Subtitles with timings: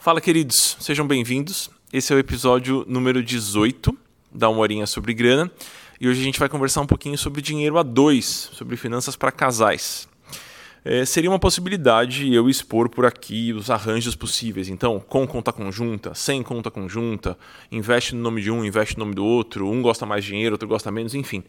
[0.00, 1.68] Fala, queridos, sejam bem-vindos.
[1.92, 3.98] Esse é o episódio número 18
[4.30, 5.50] da Uma Horinha sobre Grana.
[6.00, 9.32] E hoje a gente vai conversar um pouquinho sobre dinheiro a dois, sobre finanças para
[9.32, 10.08] casais
[10.84, 14.68] é, seria uma possibilidade eu expor por aqui os arranjos possíveis.
[14.68, 17.36] Então, com conta conjunta, sem conta conjunta,
[17.70, 20.54] investe no nome de um, investe no nome do outro, um gosta mais de dinheiro,
[20.54, 21.42] outro gosta menos, enfim.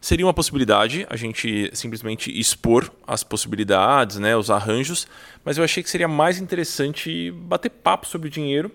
[0.00, 5.06] Seria uma possibilidade a gente simplesmente expor as possibilidades, né, os arranjos,
[5.44, 8.70] mas eu achei que seria mais interessante bater papo sobre dinheiro,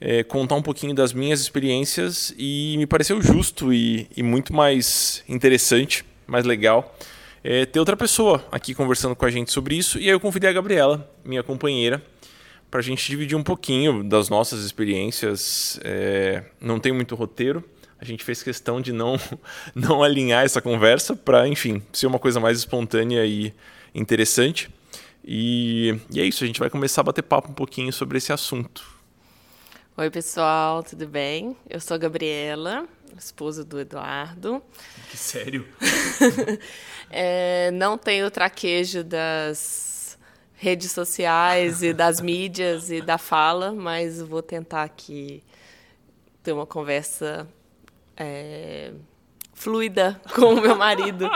[0.00, 5.22] é, contar um pouquinho das minhas experiências e me pareceu justo e, e muito mais
[5.28, 6.96] interessante, mais legal
[7.44, 9.98] é, ter outra pessoa aqui conversando com a gente sobre isso.
[9.98, 12.02] E aí eu convidei a Gabriela, minha companheira,
[12.70, 15.78] para a gente dividir um pouquinho das nossas experiências.
[15.84, 17.62] É, não tem muito roteiro.
[17.98, 19.18] A gente fez questão de não,
[19.74, 23.52] não alinhar essa conversa para, enfim, ser uma coisa mais espontânea e
[23.94, 24.70] interessante.
[25.24, 28.32] E, e é isso, a gente vai começar a bater papo um pouquinho sobre esse
[28.32, 28.84] assunto.
[29.96, 31.56] Oi, pessoal, tudo bem?
[31.68, 34.62] Eu sou a Gabriela, esposa do Eduardo.
[35.10, 35.66] Que sério?
[37.14, 40.18] É, não tenho traquejo das
[40.54, 45.44] redes sociais e das mídias e da fala, mas vou tentar aqui
[46.42, 47.46] ter uma conversa
[48.16, 48.92] é,
[49.52, 51.30] fluida com o meu marido.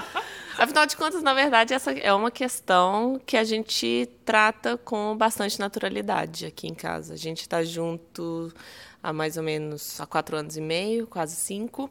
[0.57, 5.61] Afinal de contas, na verdade, essa é uma questão que a gente trata com bastante
[5.61, 7.13] naturalidade aqui em casa.
[7.13, 8.51] A gente está junto
[9.07, 11.89] há mais ou menos há quatro anos e meio, quase cinco,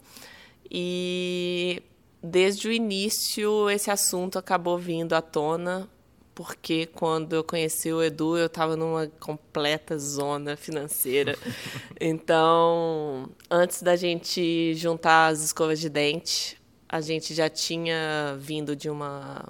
[0.70, 1.82] e
[2.22, 5.90] desde o início esse assunto acabou vindo à tona,
[6.34, 11.38] porque quando eu conheci o Edu, eu estava numa completa zona financeira.
[11.98, 18.90] Então, antes da gente juntar as escovas de dente, a gente já tinha vindo de
[18.90, 19.46] uma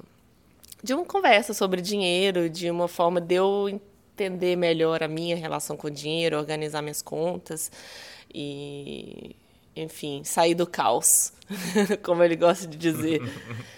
[0.84, 3.82] de uma conversa sobre dinheiro, de uma forma de eu
[4.16, 7.70] entender melhor a minha relação com o dinheiro, organizar minhas contas
[8.34, 9.36] e
[9.76, 11.34] enfim, sair do caos,
[12.02, 13.22] como ele gosta de dizer.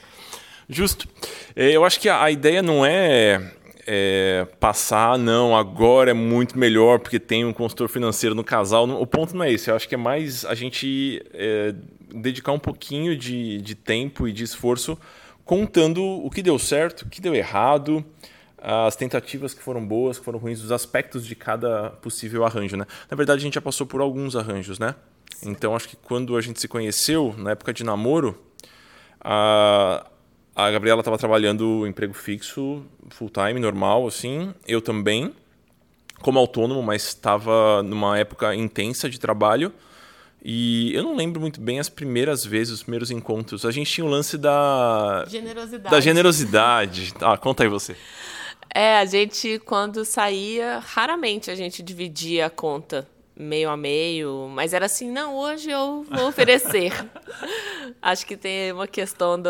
[0.70, 1.08] Justo.
[1.56, 3.52] É, eu acho que a, ideia não é,
[3.88, 8.88] é, passar, não, agora é muito melhor porque tem um consultor financeiro no casal.
[8.88, 9.72] O ponto não é esse.
[9.72, 11.74] Eu acho que é mais a gente é,
[12.14, 15.00] dedicar um pouquinho de, de tempo e de esforço
[15.44, 18.06] contando o que deu certo, o que deu errado,
[18.58, 22.76] as tentativas que foram boas, que foram ruins, os aspectos de cada possível arranjo.
[22.76, 22.86] Né?
[23.10, 24.96] Na verdade, a gente já passou por alguns arranjos, né?
[25.44, 28.38] Então acho que quando a gente se conheceu, na época de namoro,
[29.22, 30.08] a,
[30.56, 34.54] a Gabriela estava trabalhando emprego fixo, full time, normal, assim.
[34.68, 35.34] Eu também,
[36.22, 39.72] como autônomo, mas estava numa época intensa de trabalho.
[40.44, 43.66] E eu não lembro muito bem as primeiras vezes, os primeiros encontros.
[43.66, 45.26] A gente tinha o lance da.
[45.28, 45.92] Generosidade.
[45.92, 47.14] Da generosidade.
[47.22, 47.96] Ah, conta aí você.
[48.78, 54.72] É, a gente, quando saía, raramente a gente dividia a conta meio a meio, mas
[54.72, 56.94] era assim, não, hoje eu vou oferecer.
[58.00, 59.50] Acho que tem uma questão do.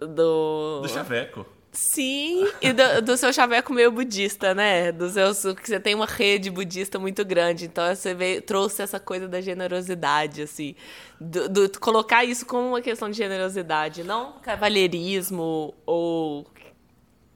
[0.00, 1.44] Do, do chaveco.
[1.70, 4.90] Sim, e do, do, seu chaveco meio budista, né?
[4.90, 8.98] Do seu, que você tem uma rede budista muito grande, então você veio, trouxe essa
[8.98, 10.74] coisa da generosidade, assim,
[11.20, 16.46] do, do, colocar isso como uma questão de generosidade, não cavalheirismo ou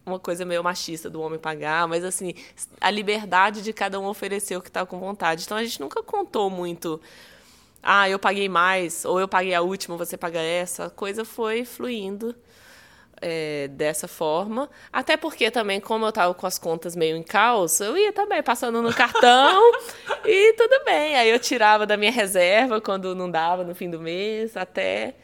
[0.05, 2.35] uma coisa meio machista do homem pagar, mas assim,
[2.81, 5.45] a liberdade de cada um oferecer o que está com vontade.
[5.45, 7.01] Então a gente nunca contou muito,
[7.83, 10.87] ah, eu paguei mais, ou eu paguei a última, você paga essa.
[10.87, 12.35] A coisa foi fluindo
[13.23, 14.69] é, dessa forma.
[14.93, 18.43] Até porque também, como eu estava com as contas meio em caos, eu ia também
[18.43, 19.73] passando no cartão
[20.27, 21.15] e tudo bem.
[21.15, 25.15] Aí eu tirava da minha reserva quando não dava no fim do mês, até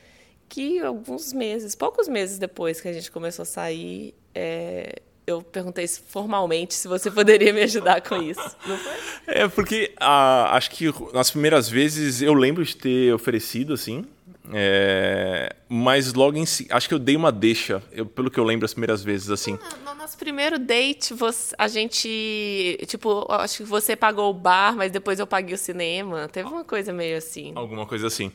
[0.49, 5.87] que alguns meses, poucos meses depois que a gente começou a sair, é, eu perguntei
[5.87, 8.57] formalmente se você poderia me ajudar com isso.
[8.67, 8.93] Não foi?
[9.27, 14.05] É, porque ah, acho que nas primeiras vezes eu lembro de ter oferecido, assim.
[14.51, 18.45] É, mas logo em si, acho que eu dei uma deixa, eu, pelo que eu
[18.45, 19.53] lembro as primeiras vezes, assim.
[19.53, 24.75] No, no nosso primeiro date, você, a gente, tipo, acho que você pagou o bar,
[24.75, 26.29] mas depois eu paguei o cinema.
[26.29, 27.53] Teve uma coisa meio assim.
[27.55, 28.33] Alguma coisa assim.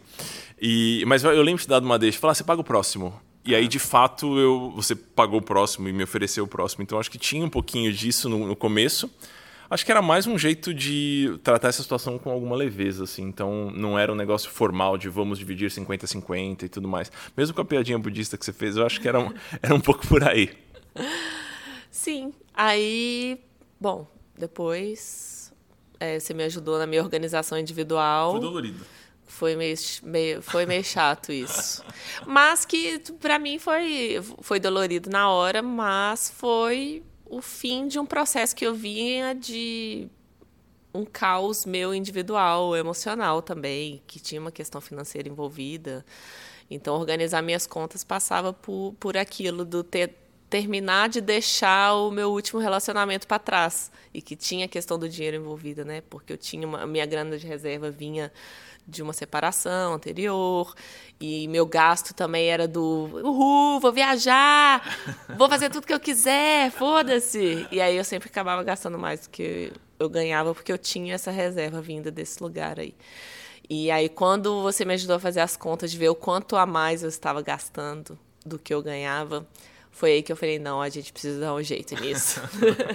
[0.62, 3.20] E, mas eu lembro de ter dado uma deixa, falar, ah, você paga o próximo.
[3.46, 6.82] E aí, de fato, eu, você pagou o próximo e me ofereceu o próximo.
[6.84, 9.10] Então, acho que tinha um pouquinho disso no, no começo.
[9.70, 13.24] Acho que era mais um jeito de tratar essa situação com alguma leveza, assim.
[13.24, 17.12] Então, não era um negócio formal de vamos dividir 50-50 e tudo mais.
[17.36, 19.82] Mesmo com a piadinha budista que você fez, eu acho que era um, era um
[19.82, 20.52] pouco por aí.
[21.90, 22.34] Sim.
[22.54, 23.40] Aí,
[23.80, 24.08] bom,
[24.38, 25.52] depois
[26.00, 28.32] é, você me ajudou na minha organização individual.
[28.32, 28.86] Foi dolorido.
[29.26, 31.84] Foi meio, meio, foi meio chato isso.
[32.26, 38.06] Mas que para mim foi, foi dolorido na hora, mas foi o fim de um
[38.06, 40.08] processo que eu vinha de
[40.94, 46.06] um caos meu individual, emocional também, que tinha uma questão financeira envolvida.
[46.70, 50.14] Então, organizar minhas contas passava por, por aquilo do ter,
[50.50, 55.10] terminar de deixar o meu último relacionamento para trás e que tinha a questão do
[55.10, 56.02] dinheiro envolvida, né?
[56.10, 58.32] Porque eu tinha uma, minha grana de reserva vinha
[58.88, 60.74] de uma separação anterior
[61.20, 64.82] e meu gasto também era do uhul, vou viajar,
[65.38, 67.66] vou fazer tudo que eu quiser, foda-se.
[67.72, 71.32] E aí eu sempre acabava gastando mais do que eu ganhava porque eu tinha essa
[71.32, 72.94] reserva vinda desse lugar aí.
[73.70, 76.66] E aí quando você me ajudou a fazer as contas de ver o quanto a
[76.66, 79.48] mais eu estava gastando do que eu ganhava,
[79.92, 82.42] foi aí que eu falei, não, a gente precisa dar um jeito nisso.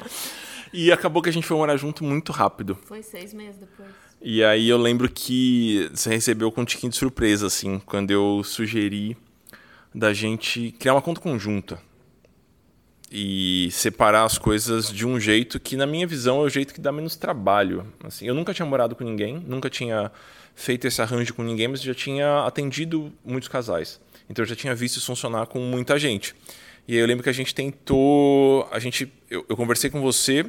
[0.72, 2.76] e acabou que a gente foi morar junto muito rápido.
[2.84, 4.07] Foi seis meses depois.
[4.20, 8.42] E aí eu lembro que você recebeu com um tiquinho de surpresa, assim, quando eu
[8.44, 9.16] sugeri
[9.94, 11.80] da gente criar uma conta conjunta
[13.10, 16.80] e separar as coisas de um jeito que, na minha visão, é o jeito que
[16.80, 17.86] dá menos trabalho.
[18.04, 20.10] Assim, eu nunca tinha morado com ninguém, nunca tinha
[20.54, 24.00] feito esse arranjo com ninguém, mas já tinha atendido muitos casais.
[24.28, 26.34] Então eu já tinha visto isso funcionar com muita gente.
[26.86, 30.44] E aí eu lembro que a gente tentou, a gente, eu, eu conversei com você,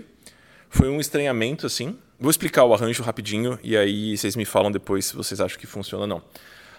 [0.70, 5.06] foi um estranhamento assim, Vou explicar o arranjo rapidinho e aí vocês me falam depois
[5.06, 6.22] se vocês acham que funciona ou não.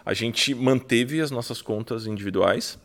[0.04, 2.78] A gente manteve as nossas contas individuais,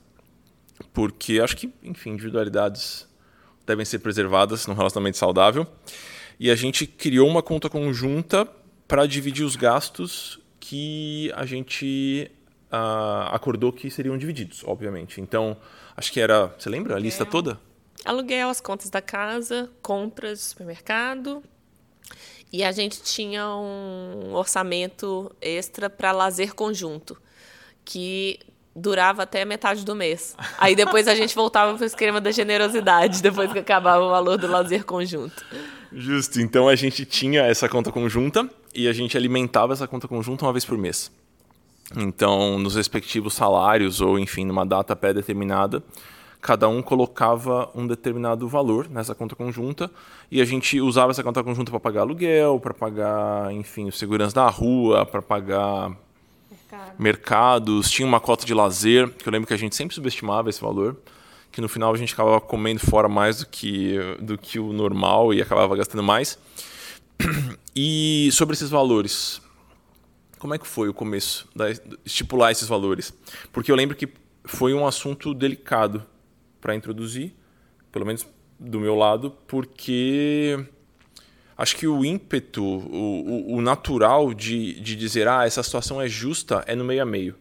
[0.94, 3.08] porque acho que, enfim, individualidades
[3.66, 5.68] devem ser preservadas num relacionamento saudável.
[6.40, 8.48] E a gente criou uma conta conjunta
[8.88, 12.32] para dividir os gastos que a gente
[12.72, 15.20] uh, acordou que seriam divididos, obviamente.
[15.20, 15.58] Então,
[15.96, 16.48] acho que era.
[16.58, 17.26] Você lembra a lista é.
[17.26, 17.60] toda?
[18.06, 21.44] Aluguel, as contas da casa, compras, supermercado,
[22.56, 27.18] e a gente tinha um orçamento extra para lazer conjunto,
[27.84, 28.40] que
[28.74, 30.38] durava até metade do mês.
[30.58, 34.38] Aí depois a gente voltava para o esquema da generosidade, depois que acabava o valor
[34.38, 35.46] do lazer conjunto.
[35.92, 36.40] Justo.
[36.40, 40.54] Então a gente tinha essa conta conjunta e a gente alimentava essa conta conjunta uma
[40.54, 41.12] vez por mês.
[41.94, 45.84] Então, nos respectivos salários ou, enfim, numa data pré-determinada,
[46.46, 49.90] cada um colocava um determinado valor nessa conta conjunta
[50.30, 54.48] e a gente usava essa conta conjunta para pagar aluguel, para pagar, enfim, segurança da
[54.48, 56.94] rua, para pagar Mercado.
[57.00, 60.62] mercados, tinha uma cota de lazer, que eu lembro que a gente sempre subestimava esse
[60.62, 60.96] valor,
[61.52, 65.34] que no final a gente acabava comendo fora mais do que, do que o normal
[65.34, 66.38] e acabava gastando mais.
[67.78, 69.42] E sobre esses valores,
[70.40, 71.66] como é que foi o começo da
[72.06, 73.12] estipular esses valores?
[73.52, 74.08] Porque eu lembro que
[74.46, 76.06] foi um assunto delicado
[76.66, 77.32] para introduzir,
[77.92, 78.26] pelo menos
[78.60, 80.66] do meu lado, porque
[81.56, 86.08] acho que o ímpeto, o, o, o natural de, de dizer, ah, essa situação é
[86.08, 87.36] justa, é no meio a meio.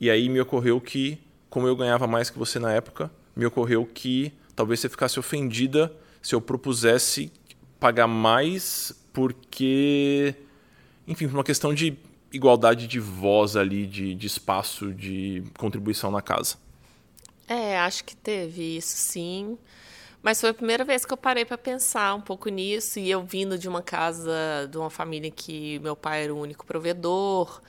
[0.00, 1.18] E aí me ocorreu que,
[1.50, 5.92] como eu ganhava mais que você na época, me ocorreu que talvez você ficasse ofendida
[6.22, 7.30] se eu propusesse
[7.78, 10.34] pagar mais porque,
[11.06, 11.98] enfim, por uma questão de
[12.32, 16.56] igualdade de voz ali, de, de espaço, de contribuição na casa.
[17.48, 19.58] É, acho que teve isso sim.
[20.22, 22.98] Mas foi a primeira vez que eu parei para pensar um pouco nisso.
[22.98, 26.66] E eu vindo de uma casa, de uma família que meu pai era o único
[26.66, 27.60] provedor,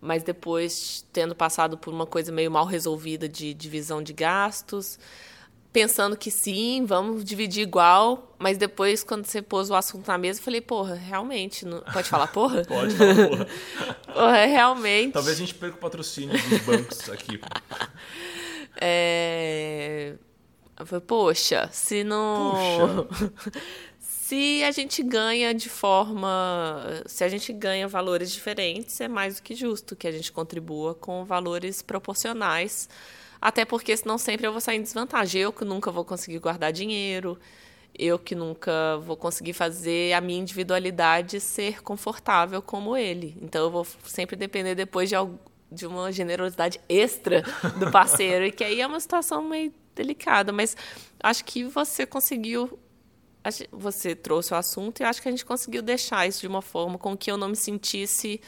[0.00, 4.98] mas depois tendo passado por uma coisa meio mal resolvida de divisão de gastos,
[5.72, 8.34] pensando que sim, vamos dividir igual.
[8.38, 11.66] Mas depois, quando você pôs o assunto na mesa, eu falei, porra, realmente.
[11.66, 11.80] Não...
[11.80, 12.64] Pode falar porra?
[12.68, 13.46] Pode falar porra.
[14.14, 15.12] porra, realmente.
[15.12, 17.40] Talvez a gente perca o patrocínio dos bancos aqui.
[18.80, 20.14] É...
[21.06, 23.06] Poxa, se não.
[23.06, 23.52] Puxa.
[23.98, 26.82] se a gente ganha de forma.
[27.06, 30.94] Se a gente ganha valores diferentes, é mais do que justo que a gente contribua
[30.94, 32.88] com valores proporcionais.
[33.40, 35.42] Até porque, senão, sempre eu vou sair em desvantagem.
[35.42, 37.38] Eu que nunca vou conseguir guardar dinheiro,
[37.98, 43.36] eu que nunca vou conseguir fazer a minha individualidade ser confortável como ele.
[43.42, 45.16] Então, eu vou sempre depender depois de,
[45.72, 47.42] de uma generosidade extra
[47.78, 50.76] do parceiro, e que aí é uma situação meio delicada, mas
[51.22, 52.78] acho que você conseguiu
[53.72, 56.96] você trouxe o assunto e acho que a gente conseguiu deixar isso de uma forma
[56.96, 58.40] com que eu não me sentisse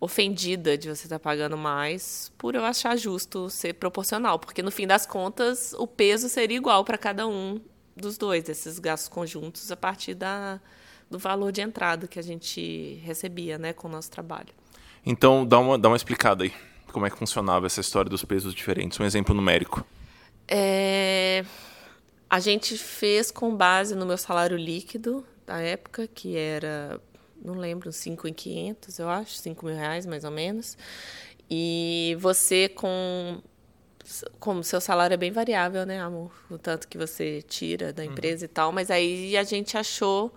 [0.00, 4.86] ofendida de você estar pagando mais, por eu achar justo ser proporcional, porque no fim
[4.86, 7.60] das contas o peso seria igual para cada um
[7.96, 10.60] dos dois, desses gastos conjuntos, a partir da,
[11.10, 14.52] do valor de entrada que a gente recebia né, com o nosso trabalho.
[15.04, 16.52] Então, dá uma, dá uma explicada aí.
[16.92, 18.98] Como é que funcionava essa história dos pesos diferentes?
[18.98, 19.84] Um exemplo numérico.
[20.48, 21.44] É...
[22.30, 27.00] A gente fez com base no meu salário líquido da época, que era,
[27.44, 30.76] não lembro, 5.500, eu acho, 5 mil reais mais ou menos.
[31.50, 33.40] E você com
[34.38, 36.30] como seu salário é bem variável, né, amor?
[36.50, 38.10] O tanto que você tira da uhum.
[38.10, 38.44] empresa uhum.
[38.44, 40.32] e tal, mas aí a gente achou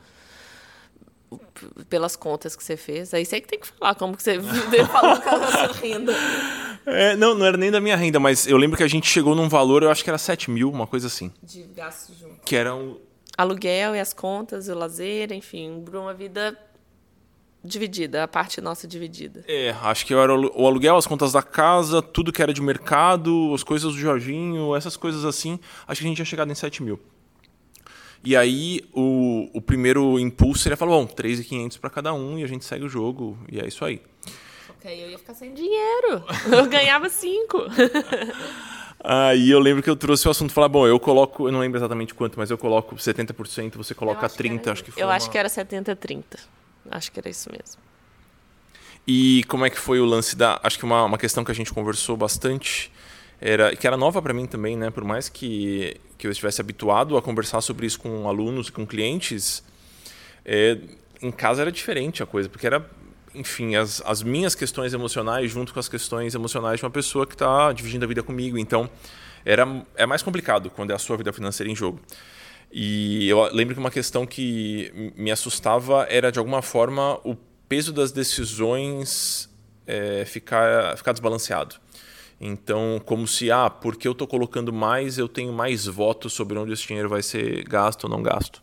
[1.89, 3.13] pelas contas que você fez.
[3.13, 4.39] Aí você que tem que falar como que você
[4.87, 6.13] falou que a sua renda.
[6.85, 9.35] É, não, não era nem da minha renda, mas eu lembro que a gente chegou
[9.35, 11.31] num valor, eu acho que era 7 mil, uma coisa assim.
[11.43, 12.37] De gastos juntos.
[12.45, 12.97] Que era um...
[13.37, 16.57] Aluguel e as contas, o lazer, enfim, uma vida
[17.63, 19.43] dividida, a parte nossa dividida.
[19.47, 23.51] É, acho que era o aluguel, as contas da casa, tudo que era de mercado,
[23.53, 25.59] as coisas do Jorginho, essas coisas assim.
[25.87, 26.99] Acho que a gente tinha chegado em 7 mil.
[28.23, 32.47] E aí o, o primeiro impulso ele falou, bom, 3.500 para cada um e a
[32.47, 34.01] gente segue o jogo e é isso aí.
[34.69, 36.23] Ok, eu ia ficar sem dinheiro.
[36.51, 37.57] Eu ganhava 5.
[38.99, 41.77] Aí eu lembro que eu trouxe o assunto, falar, bom, eu coloco, eu não lembro
[41.77, 45.01] exatamente quanto, mas eu coloco 70%, você coloca 30%, era, acho que foi.
[45.01, 45.15] Eu uma...
[45.15, 46.23] acho que era 70-30.
[46.89, 47.79] Acho que era isso mesmo.
[49.07, 50.59] E como é que foi o lance da.
[50.63, 52.91] Acho que uma, uma questão que a gente conversou bastante
[53.39, 54.89] era que era nova para mim também, né?
[54.89, 58.85] Por mais que, que eu estivesse habituado a conversar sobre isso com alunos e com
[58.85, 59.63] clientes,
[60.43, 60.77] é,
[61.21, 62.89] em casa era diferente a coisa, porque era,
[63.35, 67.33] enfim, as, as minhas questões emocionais junto com as questões emocionais de uma pessoa que
[67.35, 68.57] está dividindo a vida comigo.
[68.57, 68.89] Então,
[69.45, 71.99] era é mais complicado quando é a sua vida financeira em jogo.
[72.71, 77.35] E eu lembro que uma questão que me assustava era, de alguma forma, o
[77.69, 79.49] peso das decisões
[79.85, 81.75] é, ficar, ficar desbalanceado.
[82.39, 86.73] Então, como se, ah, porque eu estou colocando mais, eu tenho mais votos sobre onde
[86.73, 88.61] esse dinheiro vai ser gasto ou não gasto.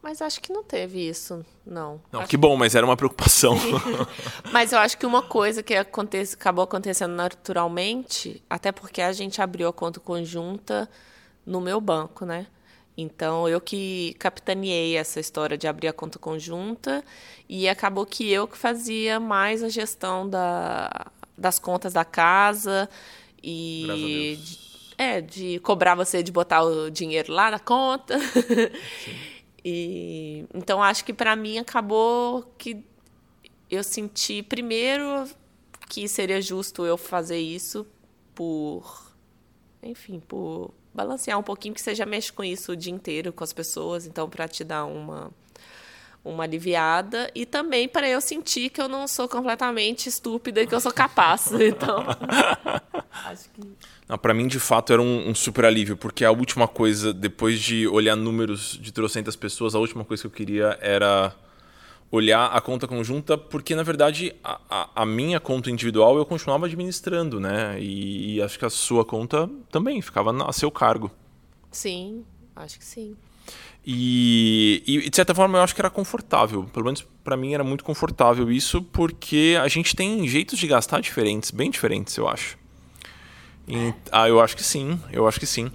[0.00, 2.00] Mas acho que não teve isso, não.
[2.12, 3.58] Não, acho que bom, mas era uma preocupação.
[4.52, 9.42] mas eu acho que uma coisa que acontece, acabou acontecendo naturalmente, até porque a gente
[9.42, 10.88] abriu a conta conjunta
[11.44, 12.46] no meu banco, né?
[12.96, 17.04] Então, eu que capitaneei essa história de abrir a conta conjunta
[17.48, 21.06] e acabou que eu que fazia mais a gestão da,
[21.38, 22.88] das contas da casa
[23.42, 24.58] e de,
[24.98, 28.18] é de cobrar você de botar o dinheiro lá na conta.
[29.64, 32.84] e então acho que para mim acabou que
[33.70, 35.28] eu senti primeiro
[35.88, 37.86] que seria justo eu fazer isso
[38.34, 39.08] por
[39.82, 43.44] enfim, por balancear um pouquinho, que você já mexe com isso o dia inteiro com
[43.44, 45.30] as pessoas, então para te dar uma
[46.24, 50.74] uma aliviada e também para eu sentir que eu não sou completamente estúpida e que
[50.74, 51.50] eu sou capaz.
[51.60, 52.04] Então,
[53.24, 53.62] acho que
[54.16, 57.86] para mim, de fato, era um, um, super alívio, porque a última coisa, depois de
[57.86, 61.34] olhar números de trocentas pessoas, a última coisa que eu queria era
[62.10, 66.64] olhar a conta conjunta, porque na verdade a, a, a minha conta individual eu continuava
[66.64, 67.78] administrando, né?
[67.78, 71.10] E, e, acho que a sua conta também ficava a seu cargo.
[71.70, 72.24] Sim,
[72.56, 73.14] acho que sim.
[73.90, 77.64] E, e, de certa forma eu acho que era confortável, pelo menos para mim era
[77.64, 82.58] muito confortável isso, porque a gente tem jeitos de gastar diferentes, bem diferentes, eu acho.
[83.66, 85.72] E, ah, eu acho que sim, eu acho que sim.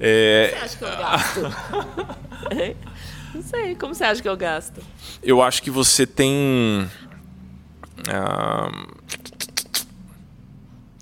[0.00, 0.54] É...
[0.54, 1.40] Você acha que eu gasto?
[3.34, 4.80] Não sei, como você acha que eu gasto?
[5.22, 6.88] Eu acho que você tem.
[8.08, 8.94] Uh,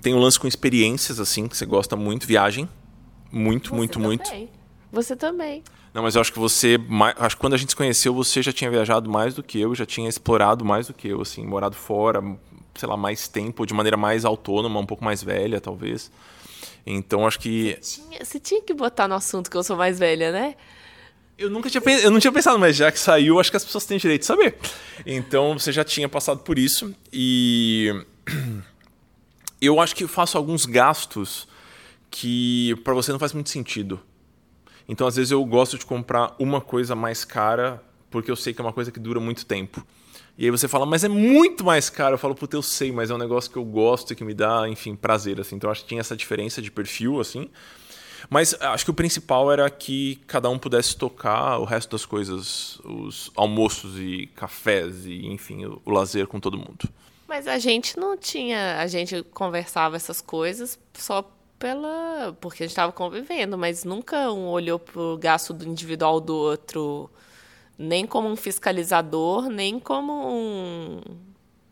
[0.01, 2.67] tem um lance com experiências, assim, que você gosta muito, viagem.
[3.31, 4.07] Muito, você muito, também.
[4.07, 4.62] muito.
[4.93, 5.63] Você também.
[5.91, 6.77] Não, mas eu acho que você.
[7.17, 9.73] Acho que quando a gente se conheceu, você já tinha viajado mais do que eu,
[9.73, 12.21] já tinha explorado mais do que eu, assim, morado fora,
[12.75, 16.11] sei lá, mais tempo, de maneira mais autônoma, um pouco mais velha, talvez.
[16.85, 17.75] Então acho que.
[17.81, 20.55] Você tinha, você tinha que botar no assunto que eu sou mais velha, né?
[21.39, 23.85] Eu nunca tinha, eu não tinha pensado, mas já que saiu, acho que as pessoas
[23.87, 24.55] têm direito de saber.
[25.07, 28.05] Então você já tinha passado por isso e
[29.59, 31.47] eu acho que faço alguns gastos
[32.11, 33.99] que para você não faz muito sentido.
[34.87, 37.81] Então, às vezes, eu gosto de comprar uma coisa mais cara
[38.13, 39.83] porque eu sei que é uma coisa que dura muito tempo.
[40.37, 42.13] E aí você fala, mas é muito mais caro.
[42.13, 44.35] Eu falo, puta, eu sei, mas é um negócio que eu gosto e que me
[44.35, 45.39] dá, enfim, prazer.
[45.41, 45.55] Assim.
[45.55, 47.49] Então, acho que tinha essa diferença de perfil, assim.
[48.29, 52.79] Mas acho que o principal era que cada um pudesse tocar o resto das coisas,
[52.83, 56.87] os almoços e cafés e, enfim, o, o lazer com todo mundo.
[57.27, 61.21] Mas a gente não tinha, a gente conversava essas coisas só
[61.63, 62.35] pela.
[62.41, 66.35] porque a gente estava convivendo, mas nunca um olhou para o gasto do individual do
[66.35, 67.09] outro,
[67.77, 71.01] nem como um fiscalizador, nem como um.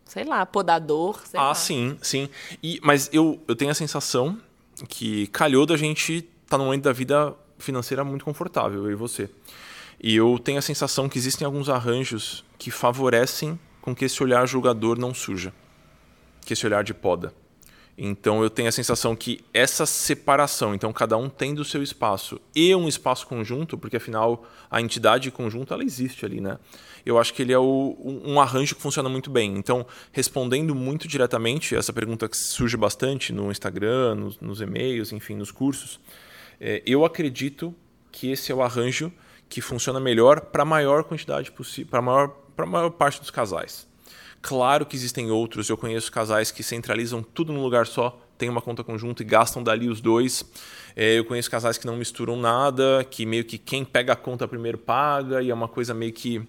[0.05, 1.21] sei lá, podador.
[1.33, 1.55] ah, lá.
[1.55, 2.29] sim, sim.
[2.63, 4.39] E, mas eu, eu tenho a sensação
[4.87, 8.95] que calhou da gente estar tá num momento da vida financeira muito confortável, eu e
[8.95, 9.29] você.
[10.01, 14.47] E eu tenho a sensação que existem alguns arranjos que favorecem com que esse olhar
[14.47, 15.53] julgador não suja,
[16.45, 17.33] que esse olhar de poda.
[17.97, 22.39] Então eu tenho a sensação que essa separação, então cada um tem do seu espaço
[22.55, 26.57] e um espaço conjunto, porque afinal a entidade conjunta ela existe ali, né?
[27.05, 29.55] Eu acho que ele é o, um arranjo que funciona muito bem.
[29.57, 35.35] Então, respondendo muito diretamente essa pergunta que surge bastante no Instagram, nos, nos e-mails, enfim,
[35.35, 35.99] nos cursos,
[36.59, 37.73] é, eu acredito
[38.11, 39.11] que esse é o arranjo
[39.49, 43.87] que funciona melhor para a maior quantidade possível, para maior a maior parte dos casais.
[44.41, 48.61] Claro que existem outros, eu conheço casais que centralizam tudo num lugar só, tem uma
[48.61, 50.43] conta conjunta e gastam dali os dois.
[50.95, 54.47] É, eu conheço casais que não misturam nada, que meio que quem pega a conta
[54.47, 56.41] primeiro paga, e é uma coisa meio que.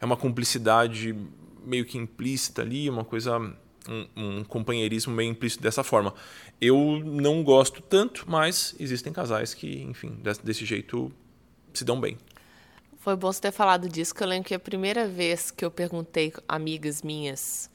[0.00, 1.16] É uma cumplicidade
[1.64, 3.38] meio que implícita ali, uma coisa.
[3.86, 6.14] Um, um companheirismo meio implícito dessa forma.
[6.60, 11.12] Eu não gosto tanto, mas existem casais que, enfim, desse, desse jeito
[11.74, 12.16] se dão bem.
[13.04, 15.70] Foi bom você ter falado disso, que eu lembro que a primeira vez que eu
[15.70, 17.68] perguntei amigas minhas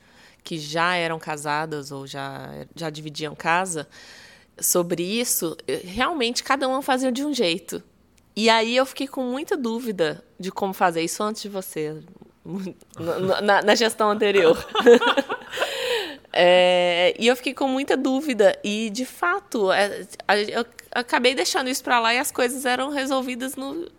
[0.43, 3.87] que já eram casadas ou já, já dividiam casa
[4.59, 7.83] sobre isso, realmente cada uma fazia de um jeito.
[8.35, 11.95] E aí eu fiquei com muita dúvida de como fazer isso antes de você,
[13.43, 14.57] na, na gestão anterior.
[16.31, 18.57] É, e eu fiquei com muita dúvida.
[18.63, 20.05] E, de fato, é,
[20.47, 23.89] eu acabei deixando isso para lá e as coisas eram resolvidas no,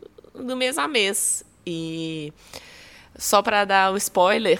[0.41, 1.45] no mês a mês.
[1.67, 2.33] E
[3.17, 4.59] só para dar o spoiler,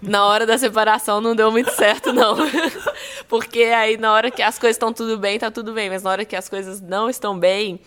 [0.00, 2.36] na hora da separação não deu muito certo, não.
[3.28, 5.90] Porque aí, na hora que as coisas estão tudo bem, tá tudo bem.
[5.90, 7.80] Mas na hora que as coisas não estão bem,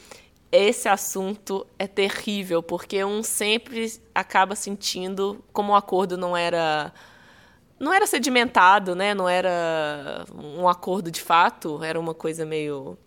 [0.51, 2.61] esse assunto é terrível.
[2.61, 6.93] Porque um sempre acaba sentindo como o acordo não era.
[7.77, 9.13] Não era sedimentado, né?
[9.13, 12.97] Não era um acordo de fato, era uma coisa meio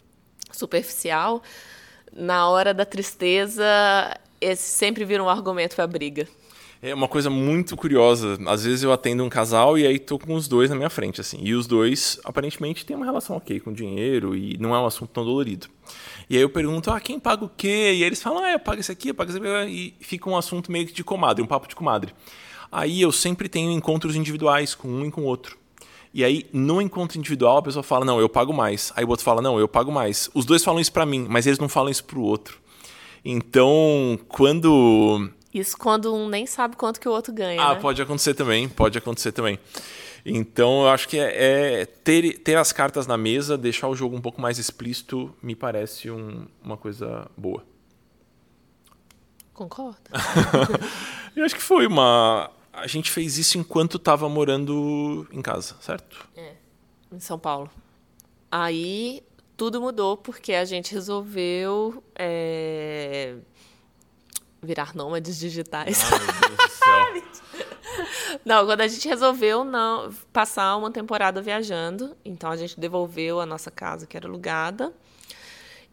[0.52, 1.42] superficial.
[2.12, 3.64] Na hora da tristeza,
[4.40, 6.28] esse sempre vira um argumento para briga.
[6.80, 8.38] É uma coisa muito curiosa.
[8.46, 11.20] Às vezes eu atendo um casal e aí tô com os dois na minha frente,
[11.20, 11.38] assim.
[11.42, 15.10] E os dois, aparentemente, têm uma relação ok com dinheiro e não é um assunto
[15.10, 15.66] tão dolorido.
[16.30, 17.94] E aí eu pergunto, ah, quem paga o quê?
[17.96, 19.96] E eles falam, ah, eu pago esse aqui, eu pago esse aqui.
[20.00, 22.14] E fica um assunto meio que de comadre, um papo de comadre.
[22.70, 25.58] Aí eu sempre tenho encontros individuais com um e com o outro.
[26.12, 28.92] E aí, no encontro individual, a pessoa fala, não, eu pago mais.
[28.96, 30.30] Aí o outro fala, não, eu pago mais.
[30.34, 32.58] Os dois falam isso para mim, mas eles não falam isso pro outro.
[33.24, 37.60] Então, quando isso quando um nem sabe quanto que o outro ganha.
[37.60, 37.80] Ah, né?
[37.80, 39.58] pode acontecer também, pode acontecer também.
[40.24, 44.16] Então, eu acho que é, é ter, ter as cartas na mesa, deixar o jogo
[44.16, 47.64] um pouco mais explícito, me parece um, uma coisa boa.
[49.54, 49.98] Concordo.
[51.34, 52.50] eu acho que foi uma.
[52.78, 56.28] A gente fez isso enquanto estava morando em casa, certo?
[56.36, 56.54] É,
[57.12, 57.70] em São Paulo.
[58.50, 59.22] Aí
[59.56, 62.02] tudo mudou porque a gente resolveu.
[62.14, 63.36] É
[64.62, 66.00] virar nômades digitais.
[66.12, 68.40] Ai, meu Deus do céu.
[68.44, 73.46] não, quando a gente resolveu não passar uma temporada viajando, então a gente devolveu a
[73.46, 74.92] nossa casa que era alugada.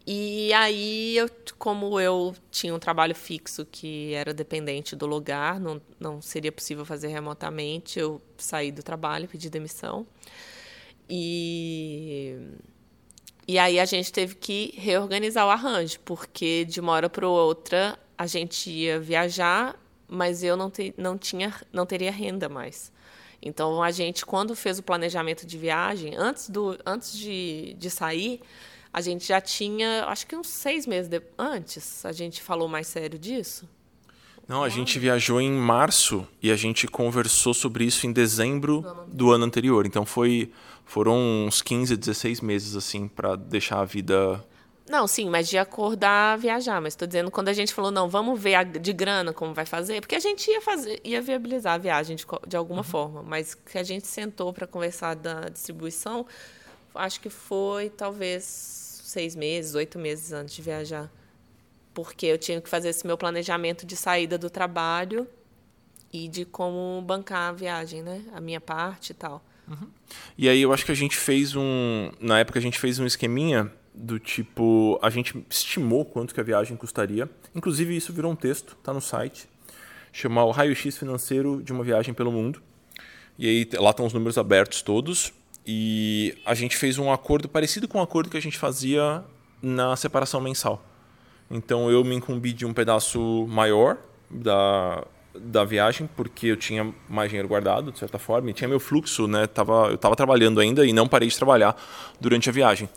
[0.07, 5.81] E aí, eu, como eu tinha um trabalho fixo que era dependente do lugar, não,
[5.99, 10.05] não seria possível fazer remotamente, eu saí do trabalho, pedi demissão.
[11.09, 12.37] E,
[13.47, 17.97] e aí a gente teve que reorganizar o arranjo, porque de uma hora para outra
[18.15, 19.75] a gente ia viajar,
[20.07, 22.91] mas eu não, te, não, tinha, não teria renda mais.
[23.41, 28.41] Então, a gente, quando fez o planejamento de viagem, antes, do, antes de, de sair,
[28.95, 32.87] a gente já tinha, acho que uns seis meses de, antes, a gente falou mais
[32.87, 33.67] sério disso.
[34.47, 39.33] Não, a gente viajou em março e a gente conversou sobre isso em dezembro do
[39.33, 39.85] ano anterior.
[39.85, 40.49] Então foi
[40.85, 44.41] foram uns 15, 16 meses assim para deixar a vida
[44.87, 46.79] não, sim, mas de acordar viajar.
[46.79, 49.65] Mas estou dizendo quando a gente falou, não, vamos ver a, de grana como vai
[49.65, 52.83] fazer, porque a gente ia fazer, ia viabilizar a viagem de, de alguma uhum.
[52.83, 56.25] forma, mas que a gente sentou para conversar da distribuição,
[56.93, 58.84] acho que foi talvez
[59.15, 61.09] seis meses, oito meses antes de viajar.
[61.93, 65.25] Porque eu tinha que fazer esse meu planejamento de saída do trabalho
[66.11, 68.21] e de como bancar a viagem, né?
[68.33, 69.41] A minha parte e tal.
[69.69, 69.87] Uhum.
[70.37, 72.11] E aí eu acho que a gente fez um.
[72.19, 76.43] Na época a gente fez um esqueminha do tipo, a gente estimou quanto que a
[76.43, 77.29] viagem custaria.
[77.55, 79.47] Inclusive isso virou um texto, tá no site,
[80.11, 82.61] chama o raio-x financeiro de uma viagem pelo mundo.
[83.39, 85.33] E aí lá estão os números abertos todos
[85.65, 89.23] e a gente fez um acordo parecido com o acordo que a gente fazia
[89.61, 90.83] na separação mensal.
[91.49, 93.97] Então eu me incumbi de um pedaço maior
[94.29, 98.79] da, da viagem, porque eu tinha mais dinheiro guardado, de certa forma, e tinha meu
[98.79, 99.47] fluxo, né?
[99.47, 101.75] Tava, eu estava trabalhando ainda e não parei de trabalhar
[102.19, 102.89] durante a viagem.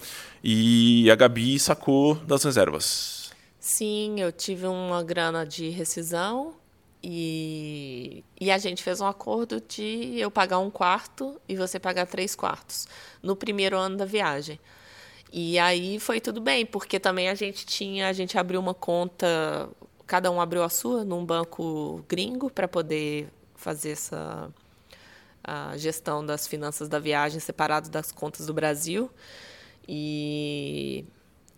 [0.43, 3.31] E a Gabi sacou das reservas.
[3.59, 6.55] Sim, eu tive uma grana de rescisão
[7.03, 12.07] e, e a gente fez um acordo de eu pagar um quarto e você pagar
[12.07, 12.89] três quartos
[13.23, 14.59] no primeiro ano da viagem.
[15.33, 19.69] E aí foi tudo bem, porque também a gente tinha, a gente abriu uma conta,
[20.07, 24.51] cada um abriu a sua num banco gringo para poder fazer essa
[25.45, 29.11] a gestão das finanças da viagem separado das contas do Brasil.
[29.89, 31.07] E,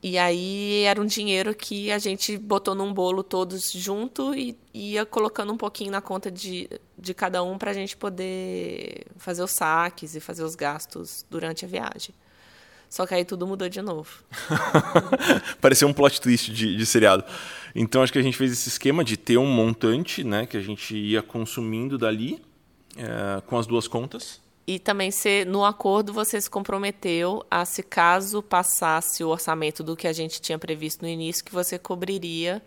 [0.03, 5.05] E aí era um dinheiro que a gente botou num bolo todos junto e ia
[5.05, 9.51] colocando um pouquinho na conta de, de cada um para a gente poder fazer os
[9.51, 12.15] saques e fazer os gastos durante a viagem.
[12.89, 14.11] Só que aí tudo mudou de novo.
[15.61, 17.23] Pareceu um plot twist de, de seriado.
[17.75, 20.61] Então acho que a gente fez esse esquema de ter um montante né, que a
[20.63, 22.43] gente ia consumindo dali
[22.97, 24.41] é, com as duas contas.
[24.67, 29.97] E também se no acordo você se comprometeu a se caso passasse o orçamento do
[29.97, 32.63] que a gente tinha previsto no início, que você cobriria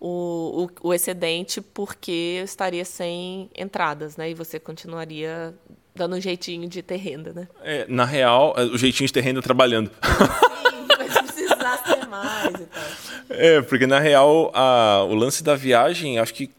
[0.00, 4.30] o, o, o excedente porque estaria sem entradas, né?
[4.30, 5.54] E você continuaria
[5.94, 7.48] dando um jeitinho de ter renda, né?
[7.62, 9.90] É, na real, o jeitinho de ter renda trabalhando.
[9.90, 12.82] Sim, mas precisasse ter mais e tal.
[13.32, 16.50] É, porque na real, a, o lance da viagem, acho que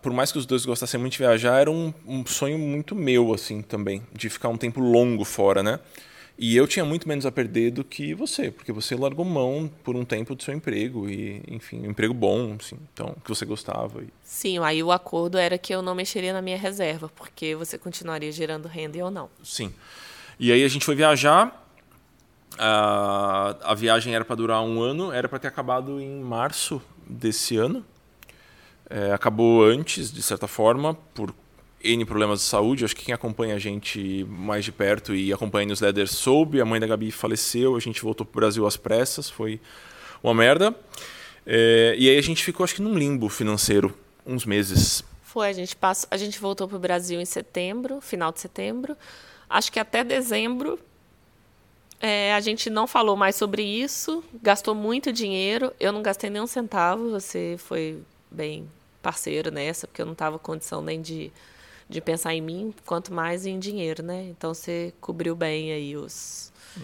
[0.00, 3.32] por mais que os dois gostassem muito de viajar, era um, um, sonho muito meu,
[3.34, 5.78] assim, também, de ficar um tempo longo fora, né?
[6.38, 9.94] E eu tinha muito menos a perder do que você, porque você largou mão por
[9.94, 14.02] um tempo do seu emprego, e, enfim, um emprego bom, assim, então, que você gostava.
[14.02, 14.08] E...
[14.24, 18.32] Sim, aí o acordo era que eu não mexeria na minha reserva, porque você continuaria
[18.32, 19.28] gerando renda e eu não.
[19.42, 19.72] Sim.
[20.38, 21.62] E aí a gente foi viajar,
[22.58, 27.56] a, a viagem era para durar um ano, era para ter acabado em março desse
[27.56, 27.84] ano,
[28.92, 31.34] é, acabou antes, de certa forma, por
[31.82, 32.84] N problemas de saúde.
[32.84, 36.60] Acho que quem acompanha a gente mais de perto e acompanha newsletter soube.
[36.60, 39.58] A mãe da Gabi faleceu, a gente voltou para o Brasil às pressas, foi
[40.22, 40.76] uma merda.
[41.46, 45.02] É, e aí a gente ficou, acho que, num limbo financeiro, uns meses.
[45.22, 48.94] Foi, a gente, passou, a gente voltou para o Brasil em setembro, final de setembro.
[49.48, 50.78] Acho que até dezembro
[51.98, 55.72] é, a gente não falou mais sobre isso, gastou muito dinheiro.
[55.80, 57.98] Eu não gastei nem um centavo, você foi
[58.30, 58.68] bem
[59.02, 61.30] parceiro nessa, porque eu não estava condição nem de,
[61.88, 64.24] de pensar em mim, quanto mais em dinheiro, né?
[64.30, 66.52] Então você cobriu bem aí os.
[66.78, 66.82] Hum.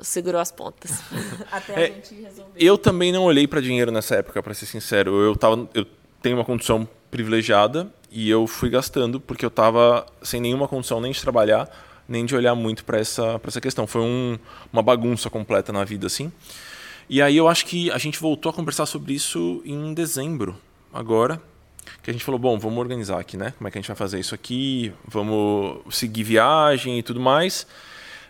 [0.00, 1.02] Segurou as pontas.
[1.50, 2.52] Até a é, gente resolver.
[2.56, 5.20] Eu também não olhei para dinheiro nessa época, para ser sincero.
[5.20, 5.84] Eu, tava, eu
[6.22, 11.10] tenho uma condição privilegiada e eu fui gastando porque eu estava sem nenhuma condição nem
[11.10, 11.68] de trabalhar,
[12.06, 13.88] nem de olhar muito para essa, essa questão.
[13.88, 14.38] Foi um,
[14.72, 16.30] uma bagunça completa na vida, assim.
[17.08, 20.56] E aí eu acho que a gente voltou a conversar sobre isso em dezembro,
[20.92, 21.40] agora,
[22.02, 23.54] que a gente falou, bom, vamos organizar aqui, né?
[23.56, 24.92] Como é que a gente vai fazer isso aqui?
[25.06, 27.66] Vamos seguir viagem e tudo mais.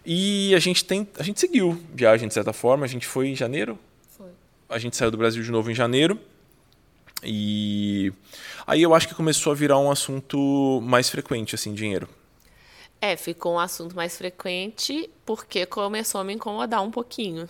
[0.06, 2.84] E a gente tem, a gente seguiu viagem de certa forma.
[2.84, 3.78] A gente foi em janeiro.
[4.16, 4.30] Foi.
[4.68, 6.18] A gente saiu do Brasil de novo em janeiro.
[7.22, 8.12] E
[8.64, 12.08] aí eu acho que começou a virar um assunto mais frequente, assim, dinheiro.
[13.00, 17.48] É, ficou um assunto mais frequente porque começou a me incomodar um pouquinho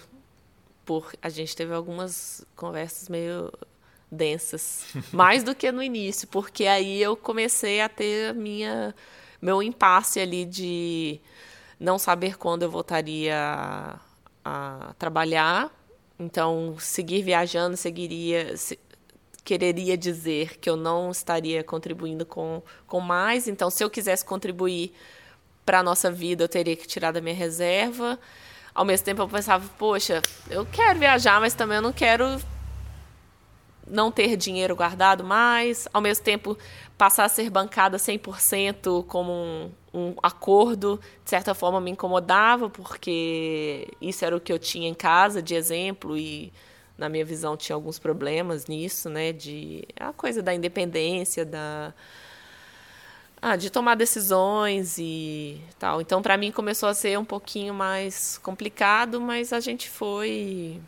[0.88, 3.52] por a gente teve algumas conversas meio
[4.10, 8.94] densas, mais do que no início, porque aí eu comecei a ter minha
[9.40, 11.20] meu impasse ali de
[11.78, 13.36] não saber quando eu voltaria
[14.42, 15.70] a, trabalhar.
[16.18, 18.78] Então, seguir viajando seguiria se,
[19.44, 23.46] quereria dizer que eu não estaria contribuindo com, com mais.
[23.46, 24.94] Então, se eu quisesse contribuir
[25.66, 28.18] para a nossa vida, eu teria que tirar da minha reserva
[28.78, 32.40] ao mesmo tempo eu pensava, poxa, eu quero viajar, mas também eu não quero
[33.84, 36.56] não ter dinheiro guardado mais, ao mesmo tempo
[36.96, 43.88] passar a ser bancada 100% como um, um acordo, de certa forma me incomodava, porque
[44.00, 46.52] isso era o que eu tinha em casa de exemplo e
[46.96, 51.92] na minha visão tinha alguns problemas nisso, né, de a coisa da independência, da
[53.40, 56.00] ah, de tomar decisões e tal.
[56.00, 60.80] Então, para mim, começou a ser um pouquinho mais complicado, mas a gente foi.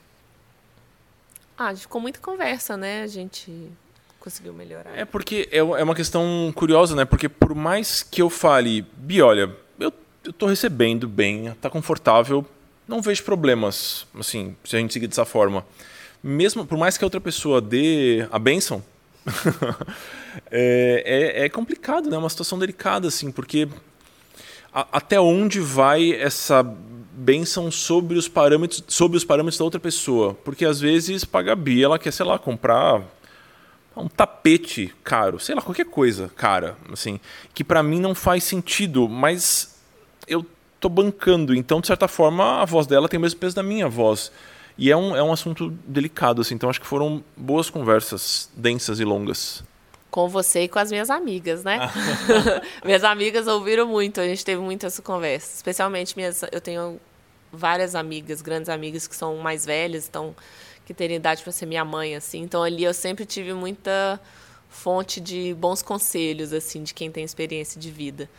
[1.57, 3.03] Ah, com muita conversa, né?
[3.03, 3.71] A gente
[4.19, 4.97] conseguiu melhorar.
[4.97, 7.05] É porque é, é uma questão curiosa, né?
[7.05, 9.93] Porque por mais que eu fale, Bi, olha, eu,
[10.33, 12.45] tô recebendo bem, tá confortável,
[12.87, 15.65] não vejo problemas, assim, se a gente seguir dessa forma.
[16.23, 18.83] Mesmo, por mais que a outra pessoa dê a benção,
[20.51, 22.17] é, é, é, complicado, né?
[22.17, 23.69] É uma situação delicada, assim, porque
[24.73, 30.35] a, até onde vai essa benção sobre os parâmetros sobre os parâmetros da outra pessoa?
[30.35, 33.03] Porque às vezes para a Gabi ela quer, sei lá, comprar
[33.97, 37.21] um tapete caro, sei lá, qualquer coisa cara, assim,
[37.53, 39.79] que para mim não faz sentido, mas
[40.27, 40.47] eu
[40.79, 43.89] tô bancando, então de certa forma a voz dela tem o mesmo peso da minha
[43.89, 44.33] voz.
[44.81, 48.99] E é um, é um assunto delicado, assim, então acho que foram boas conversas, densas
[48.99, 49.63] e longas.
[50.11, 51.79] Com você e com as minhas amigas, né?
[52.83, 55.57] minhas amigas ouviram muito, a gente teve muitas conversas.
[55.57, 56.43] Especialmente minhas.
[56.51, 56.99] Eu tenho
[57.53, 60.35] várias amigas, grandes amigas que são mais velhas, então,
[60.87, 62.41] que teriam idade para ser minha mãe, assim.
[62.41, 64.19] Então ali eu sempre tive muita
[64.71, 68.31] fonte de bons conselhos, assim, de quem tem experiência de vida.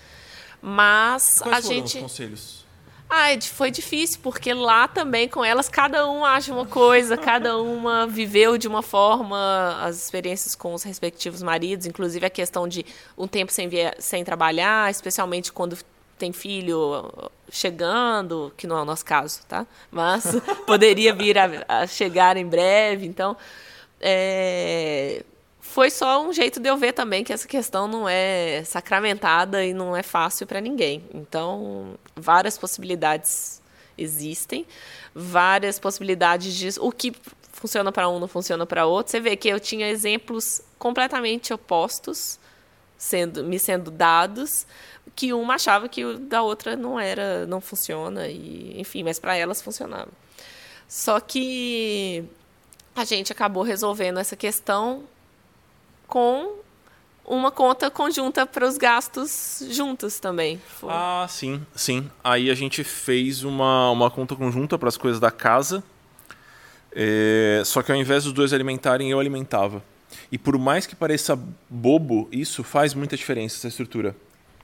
[0.59, 1.97] Mas Quais a gente.
[1.97, 2.65] Os conselhos?
[3.13, 8.07] Ah, foi difícil, porque lá também com elas cada uma acha uma coisa, cada uma
[8.07, 12.85] viveu de uma forma as experiências com os respectivos maridos, inclusive a questão de
[13.17, 13.69] um tempo sem,
[13.99, 15.77] sem trabalhar, especialmente quando
[16.17, 17.11] tem filho
[17.51, 19.67] chegando, que não é o nosso caso, tá?
[19.91, 20.23] Mas
[20.65, 23.05] poderia vir a, a chegar em breve.
[23.05, 23.35] Então,
[23.99, 25.21] é,
[25.61, 29.73] foi só um jeito de eu ver também que essa questão não é sacramentada e
[29.73, 31.03] não é fácil para ninguém.
[31.13, 33.61] Então, várias possibilidades
[33.97, 34.65] existem,
[35.13, 37.13] várias possibilidades de o que
[37.53, 39.11] funciona para um não funciona para outro.
[39.11, 42.39] Você vê que eu tinha exemplos completamente opostos
[42.97, 44.65] sendo me sendo dados,
[45.15, 49.35] que uma achava que o da outra não era, não funciona e enfim, mas para
[49.35, 50.09] elas funcionava.
[50.87, 52.23] Só que
[52.95, 55.03] a gente acabou resolvendo essa questão
[56.11, 56.57] com
[57.25, 60.61] uma conta conjunta para os gastos juntos também.
[60.67, 60.89] Foi.
[60.91, 62.11] Ah, sim, sim.
[62.21, 65.81] Aí a gente fez uma, uma conta conjunta para as coisas da casa.
[66.91, 69.81] É, só que ao invés dos dois alimentarem, eu alimentava.
[70.29, 74.13] E por mais que pareça bobo, isso faz muita diferença, essa estrutura.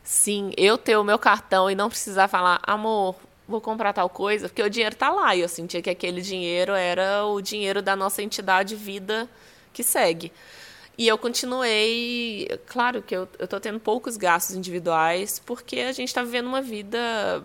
[0.03, 3.15] Sim, eu ter o meu cartão e não precisar falar, amor,
[3.47, 5.33] vou comprar tal coisa, porque o dinheiro está lá.
[5.33, 9.29] E eu sentia que aquele dinheiro era o dinheiro da nossa entidade vida
[9.71, 10.33] que segue.
[10.97, 12.47] E eu continuei.
[12.65, 17.43] Claro que eu estou tendo poucos gastos individuais, porque a gente está vivendo uma vida.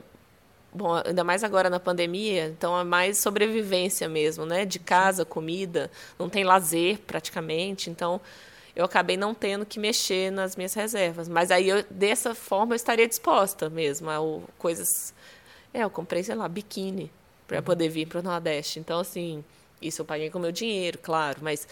[0.75, 4.65] Bom, ainda mais agora na pandemia, então é mais sobrevivência mesmo, né?
[4.65, 8.23] De casa, comida, não tem lazer praticamente, então
[8.75, 11.29] eu acabei não tendo que mexer nas minhas reservas.
[11.29, 14.19] Mas aí, eu, dessa forma, eu estaria disposta mesmo a
[14.59, 15.13] coisas.
[15.75, 17.11] É, eu comprei, sei lá, biquíni
[17.47, 18.81] para poder vir para o Nordeste.
[18.81, 19.45] Então, assim,
[19.81, 21.69] isso eu paguei com meu dinheiro, claro, mas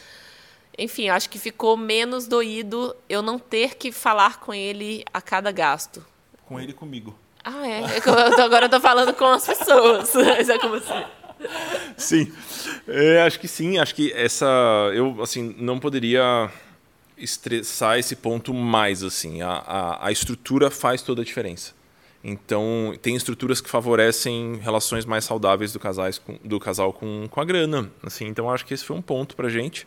[0.78, 5.50] enfim, acho que ficou menos doído eu não ter que falar com ele a cada
[5.52, 6.04] gasto.
[6.46, 7.16] Com ele e comigo.
[7.44, 7.80] Ah, é.
[7.82, 10.14] Eu agora eu tô falando com as pessoas.
[10.48, 11.04] é como assim.
[11.96, 12.32] Sim.
[12.86, 13.78] É, acho que sim.
[13.78, 14.46] Acho que essa.
[14.94, 16.50] Eu, assim, não poderia
[17.16, 19.42] estressar esse ponto mais, assim.
[19.42, 21.72] A, a, a estrutura faz toda a diferença.
[22.22, 27.40] Então, tem estruturas que favorecem relações mais saudáveis do, casais com, do casal com, com
[27.40, 27.90] a grana.
[28.02, 29.86] Assim, então, acho que esse foi um ponto pra gente.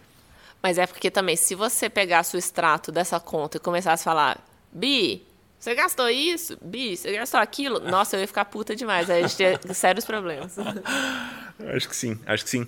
[0.63, 4.39] Mas é porque também, se você pegasse o extrato dessa conta e começasse a falar,
[4.71, 5.21] Bi,
[5.59, 6.57] você gastou isso?
[6.61, 7.81] Bi, você gastou aquilo?
[7.91, 9.09] Nossa, eu ia ficar puta demais.
[9.09, 10.55] Aí a gente tinha sérios problemas.
[11.75, 12.67] Acho que sim, acho que sim.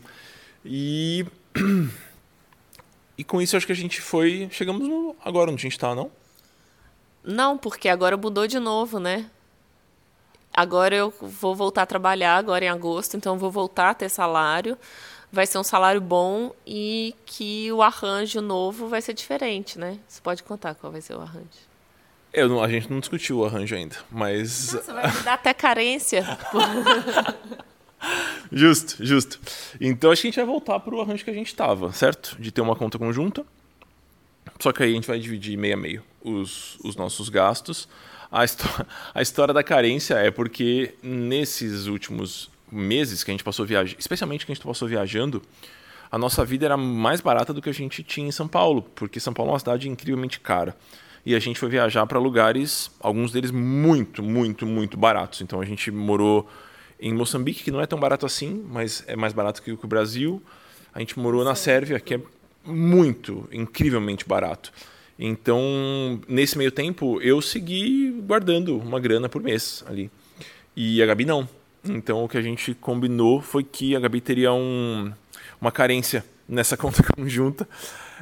[0.64, 1.26] E.
[3.18, 4.50] E com isso acho que a gente foi.
[4.52, 6.12] Chegamos no, agora onde a gente está, não?
[7.24, 9.30] Não, porque agora mudou de novo, né?
[10.54, 14.78] Agora eu vou voltar a trabalhar agora em agosto, então vou voltar a ter salário
[15.36, 20.00] vai ser um salário bom e que o arranjo novo vai ser diferente, né?
[20.08, 21.46] Você pode contar qual vai ser o arranjo.
[22.32, 24.72] Eu não, a gente não discutiu o arranjo ainda, mas.
[24.72, 26.26] Nossa, vai me dar até carência.
[28.52, 29.38] justo, justo.
[29.80, 32.38] Então acho que a gente vai voltar para o arranjo que a gente estava, certo?
[32.40, 33.46] De ter uma conta conjunta.
[34.60, 37.90] Só que aí a gente vai dividir meio a meio os, os nossos gastos.
[38.32, 38.40] A,
[39.14, 44.46] a história da carência é porque nesses últimos meses que a gente passou viajando, especialmente
[44.46, 45.42] que a gente passou viajando,
[46.12, 49.20] a nossa vida era mais barata do que a gente tinha em São Paulo, porque
[49.20, 50.76] São Paulo é uma cidade incrivelmente cara.
[51.26, 55.42] E a gente foi viajar para lugares, alguns deles muito, muito, muito baratos.
[55.42, 56.48] Então a gente morou
[57.00, 60.42] em Moçambique, que não é tão barato assim, mas é mais barato que o Brasil.
[60.94, 62.22] A gente morou na Sérvia, que é
[62.64, 64.72] muito, incrivelmente barato.
[65.18, 70.12] Então, nesse meio tempo, eu segui guardando uma grana por mês ali.
[70.76, 71.48] E a Gabi não.
[71.88, 75.12] Então o que a gente combinou foi que a Gabi teria um,
[75.60, 77.68] uma carência nessa conta conjunta.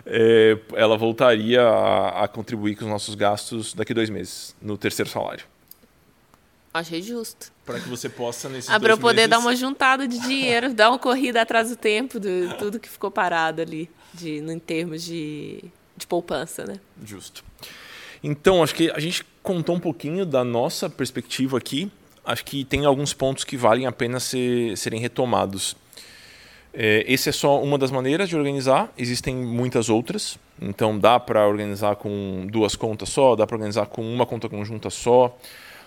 [0.05, 4.77] É, ela voltaria a, a, contribuir com os nossos gastos daqui a dois meses, no
[4.77, 5.45] terceiro salário.
[6.73, 7.51] Achei justo.
[7.63, 9.29] Para que você possa, nesses ah, Para eu poder meses...
[9.29, 13.11] dar uma juntada de dinheiro, dar uma corrida atrás do tempo, de tudo que ficou
[13.11, 15.63] parado ali, de, em termos de,
[15.95, 16.79] de poupança, né?
[17.05, 17.43] Justo.
[18.23, 21.91] Então, acho que a gente contou um pouquinho da nossa perspectiva aqui
[22.25, 25.75] acho que tem alguns pontos que valem a pena ser, serem retomados.
[26.73, 30.39] É, esse é só uma das maneiras de organizar, existem muitas outras.
[30.61, 34.89] Então dá para organizar com duas contas só, dá para organizar com uma conta conjunta
[34.89, 35.37] só.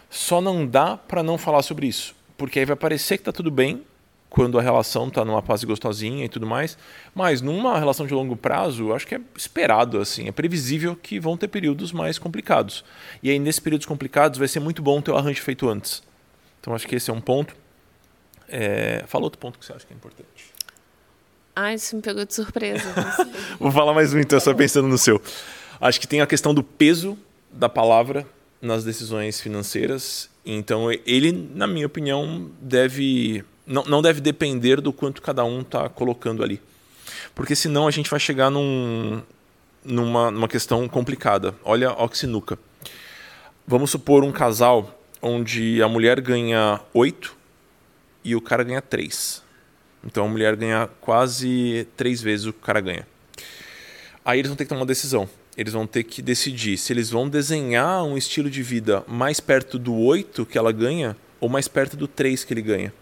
[0.08, 3.50] Só não dá para não falar sobre isso, porque aí vai parecer que está tudo
[3.50, 3.82] bem
[4.30, 6.76] quando a relação está numa fase gostosinha e tudo mais,
[7.14, 11.36] mas numa relação de longo prazo, acho que é esperado assim, é previsível que vão
[11.36, 12.84] ter períodos mais complicados.
[13.22, 16.02] E aí nesses períodos complicados vai ser muito bom ter o arranjo feito antes.
[16.66, 17.54] Então acho que esse é um ponto.
[18.48, 19.04] É...
[19.06, 20.26] Fala outro ponto que você acha que é importante.
[21.54, 22.82] Ah, isso me pegou de surpresa.
[23.60, 25.22] Vou falar mais um então, só pensando no seu.
[25.80, 27.16] Acho que tem a questão do peso
[27.52, 28.26] da palavra
[28.60, 30.28] nas decisões financeiras.
[30.44, 35.88] Então, ele, na minha opinião, deve não, não deve depender do quanto cada um está
[35.88, 36.60] colocando ali.
[37.32, 39.22] Porque senão a gente vai chegar num,
[39.84, 41.54] numa, numa questão complicada.
[41.62, 42.58] Olha a oxinuca.
[43.64, 44.95] Vamos supor um casal
[45.26, 47.36] onde a mulher ganha 8
[48.24, 49.42] e o cara ganha 3.
[50.04, 53.06] Então a mulher ganha quase três vezes o que o cara ganha.
[54.24, 55.28] Aí eles vão ter que tomar uma decisão.
[55.56, 59.78] Eles vão ter que decidir se eles vão desenhar um estilo de vida mais perto
[59.78, 62.92] do 8 que ela ganha ou mais perto do 3 que ele ganha.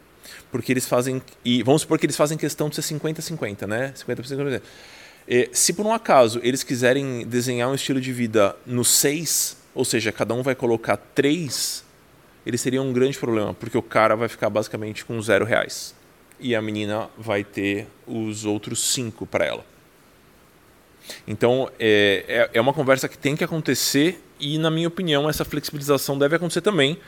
[0.51, 1.21] Porque eles fazem.
[1.45, 3.93] E vamos supor que eles fazem questão de ser 50-50, né?
[3.97, 4.63] 50%.
[5.27, 9.85] E, se por um acaso eles quiserem desenhar um estilo de vida no 6, ou
[9.85, 11.85] seja, cada um vai colocar 3,
[12.47, 15.95] eles teriam um grande problema, porque o cara vai ficar basicamente com zero reais.
[16.39, 19.65] E a menina vai ter os outros 5 para ela.
[21.27, 25.45] Então, é, é, é uma conversa que tem que acontecer e, na minha opinião, essa
[25.45, 26.99] flexibilização deve acontecer também,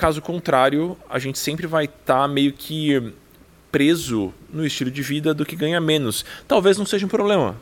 [0.00, 3.12] Caso contrário, a gente sempre vai estar tá meio que
[3.70, 6.24] preso no estilo de vida do que ganha menos.
[6.48, 7.54] Talvez não seja um problema,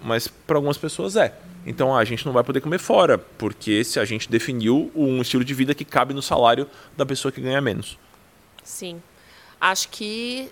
[0.00, 1.34] mas para algumas pessoas é.
[1.66, 5.44] Então a gente não vai poder comer fora, porque se a gente definiu um estilo
[5.44, 7.98] de vida que cabe no salário da pessoa que ganha menos.
[8.62, 9.02] Sim.
[9.60, 10.50] Acho que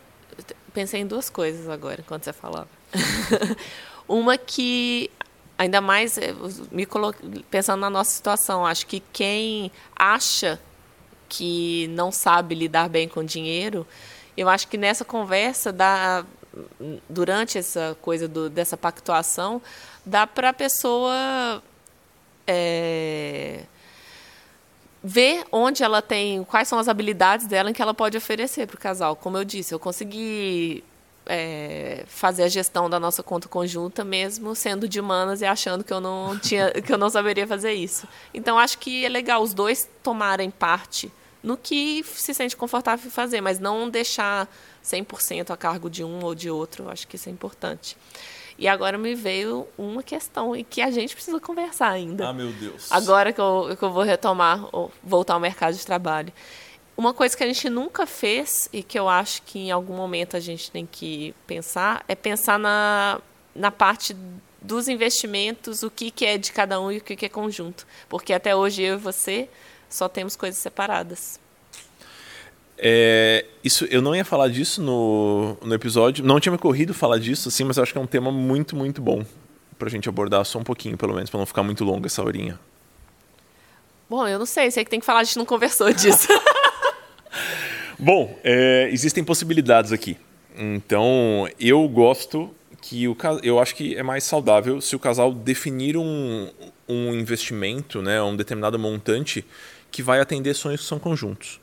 [0.73, 2.68] pensei em duas coisas agora enquanto você falava.
[4.07, 5.11] Uma que
[5.57, 6.35] ainda mais eh,
[6.71, 7.14] me colo...
[7.51, 10.61] pensando na nossa situação, acho que quem acha
[11.29, 13.87] que não sabe lidar bem com dinheiro,
[14.37, 16.25] eu acho que nessa conversa, dá,
[17.09, 19.61] durante essa coisa do, dessa pactuação,
[20.09, 21.62] dá para a pessoa
[22.47, 23.61] é,
[25.05, 28.77] ver onde ela tem, quais são as habilidades dela em que ela pode oferecer para
[28.77, 29.14] o casal.
[29.14, 30.83] Como eu disse, eu consegui
[31.27, 35.92] é, fazer a gestão da nossa conta conjunta mesmo sendo de humanas e achando que
[35.92, 38.09] eu não tinha que eu não saberia fazer isso.
[38.33, 43.11] Então acho que é legal os dois tomarem parte no que se sente confortável em
[43.11, 44.49] fazer, mas não deixar
[44.85, 46.90] 100% a cargo de um ou de outro.
[46.90, 47.97] Acho que isso é importante.
[48.59, 52.29] E agora me veio uma questão e que a gente precisa conversar ainda.
[52.29, 52.90] Ah, meu Deus.
[52.90, 54.61] Agora que eu, que eu vou retomar,
[55.03, 56.33] voltar ao mercado de trabalho.
[56.97, 60.37] Uma coisa que a gente nunca fez e que eu acho que em algum momento
[60.37, 63.21] a gente tem que pensar é pensar na,
[63.55, 64.16] na parte
[64.61, 67.87] dos investimentos, o que, que é de cada um e o que, que é conjunto.
[68.09, 69.49] Porque até hoje eu e você
[69.88, 71.38] só temos coisas separadas.
[72.79, 77.19] É, isso, eu não ia falar disso no, no episódio, não tinha me corrido falar
[77.19, 79.25] disso, assim, mas eu acho que é um tema muito, muito bom
[79.79, 82.59] pra gente abordar só um pouquinho, pelo menos, para não ficar muito longa essa horinha.
[84.09, 86.29] Bom, eu não sei, sei que tem que falar, a gente não conversou disso.
[87.99, 90.17] bom, é, existem possibilidades aqui.
[90.57, 95.97] Então, eu gosto que o eu acho que é mais saudável se o casal definir
[95.97, 96.49] um,
[96.88, 99.45] um investimento, né, um determinado montante
[99.91, 101.61] que vai atender sonhos que são conjuntos,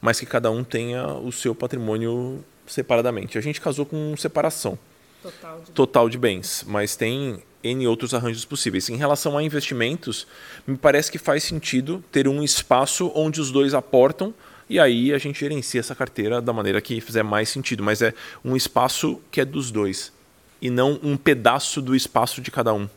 [0.00, 3.38] mas que cada um tenha o seu patrimônio separadamente.
[3.38, 4.78] A gente casou com separação
[5.22, 8.88] total de, total de bens, mas tem N outros arranjos possíveis.
[8.88, 10.26] Em relação a investimentos,
[10.66, 14.34] me parece que faz sentido ter um espaço onde os dois aportam
[14.68, 18.12] e aí a gente gerencia essa carteira da maneira que fizer mais sentido, mas é
[18.44, 20.12] um espaço que é dos dois
[20.60, 22.88] e não um pedaço do espaço de cada um.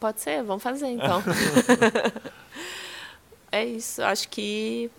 [0.00, 1.22] Pode ser, vamos fazer então.
[3.52, 4.90] é isso, acho que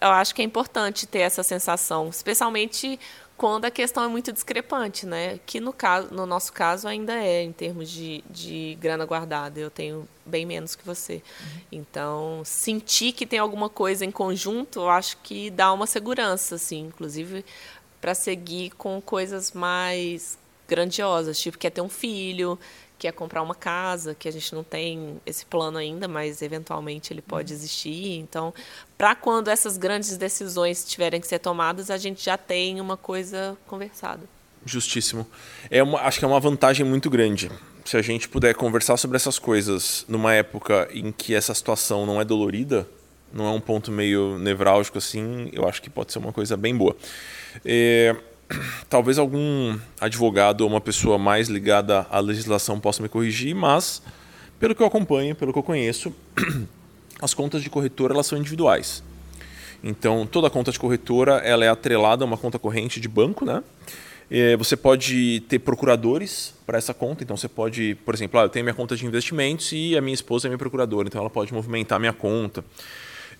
[0.00, 2.98] eu acho que é importante ter essa sensação, especialmente
[3.36, 5.38] quando a questão é muito discrepante, né?
[5.46, 9.60] Que no caso, no nosso caso ainda é em termos de, de grana guardada.
[9.60, 11.22] Eu tenho bem menos que você.
[11.70, 16.86] Então, sentir que tem alguma coisa em conjunto, eu acho que dá uma segurança, assim,
[16.86, 17.44] inclusive
[18.00, 20.36] para seguir com coisas mais
[20.68, 22.58] grandiosas, tipo quer ter um filho,
[22.98, 27.12] que é comprar uma casa, que a gente não tem esse plano ainda, mas eventualmente
[27.12, 28.18] ele pode existir.
[28.18, 28.52] Então,
[28.96, 33.56] para quando essas grandes decisões tiverem que ser tomadas, a gente já tem uma coisa
[33.66, 34.22] conversada.
[34.66, 35.26] Justíssimo.
[35.70, 37.50] É uma, acho que é uma vantagem muito grande.
[37.84, 42.20] Se a gente puder conversar sobre essas coisas numa época em que essa situação não
[42.20, 42.86] é dolorida,
[43.32, 46.76] não é um ponto meio nevrálgico assim, eu acho que pode ser uma coisa bem
[46.76, 46.96] boa.
[47.64, 48.14] É,
[48.88, 54.02] talvez algum advogado ou uma pessoa mais ligada à legislação possa me corrigir, mas
[54.58, 56.12] pelo que eu acompanho, pelo que eu conheço,
[57.20, 59.02] as contas de corretora elas são individuais.
[59.82, 63.62] Então, toda conta de corretora ela é atrelada a uma conta corrente de banco, né?
[64.30, 67.24] E você pode ter procuradores para essa conta.
[67.24, 70.14] Então, você pode, por exemplo, ah, eu tenho minha conta de investimentos e a minha
[70.14, 72.62] esposa é minha procuradora, então ela pode movimentar minha conta.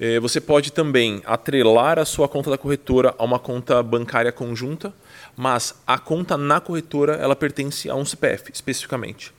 [0.00, 4.94] É, você pode também atrelar a sua conta da corretora a uma conta bancária conjunta,
[5.36, 9.32] mas a conta na corretora ela pertence a um CPF especificamente.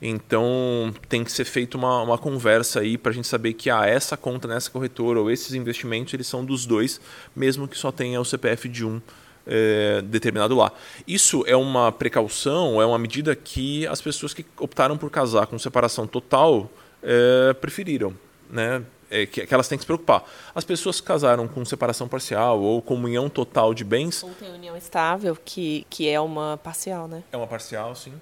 [0.00, 3.84] Então tem que ser feita uma, uma conversa aí para a gente saber que ah,
[3.84, 7.00] essa conta nessa corretora ou esses investimentos eles são dos dois,
[7.34, 9.00] mesmo que só tenha o CPF de um
[9.46, 10.72] é, determinado lá.
[11.06, 15.58] Isso é uma precaução, é uma medida que as pessoas que optaram por casar com
[15.58, 16.70] separação total
[17.02, 18.14] é, preferiram,
[18.48, 18.82] né?
[19.10, 20.22] É, que, que, elas têm que se preocupar.
[20.54, 24.22] As pessoas que casaram com separação parcial ou comunhão total de bens.
[24.22, 27.24] Ou tem união estável, que, que é uma parcial, né?
[27.32, 28.12] É uma parcial, sim.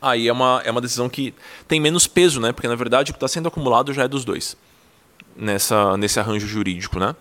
[0.00, 1.34] Aí é uma, é uma decisão que
[1.66, 2.52] tem menos peso, né?
[2.52, 4.56] Porque na verdade o que está sendo acumulado já é dos dois
[5.36, 7.14] nessa, nesse arranjo jurídico, né?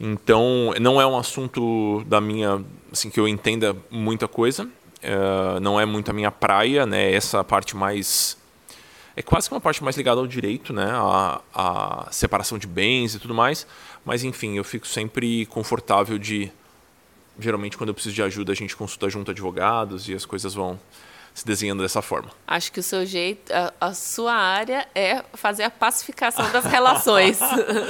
[0.00, 4.68] Então não é um assunto da minha, assim que eu entenda muita coisa.
[5.02, 7.12] É, não é muito a minha praia, né?
[7.12, 8.36] Essa parte mais
[9.18, 10.88] é quase que uma parte mais ligada ao direito, né?
[10.92, 13.66] A, a separação de bens e tudo mais.
[14.04, 16.52] Mas enfim, eu fico sempre confortável de
[17.36, 20.78] geralmente quando eu preciso de ajuda a gente consulta junto advogados e as coisas vão
[21.34, 22.30] se desenhando dessa forma.
[22.46, 27.40] Acho que o seu jeito, a, a sua área é fazer a pacificação das relações.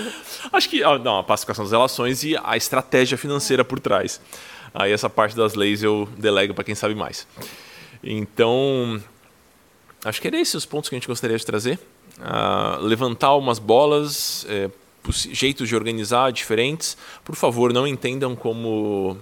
[0.50, 4.18] Acho que não, a pacificação das relações e a estratégia financeira por trás.
[4.72, 7.26] Aí essa parte das leis eu delego para quem sabe mais.
[8.02, 8.98] Então,
[10.04, 11.78] acho que eram esses os pontos que a gente gostaria de trazer.
[12.18, 14.70] Uh, levantar umas bolas, é,
[15.32, 16.96] jeitos de organizar diferentes.
[17.24, 19.16] Por favor, não entendam como